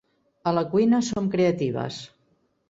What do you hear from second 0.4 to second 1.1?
A la cuina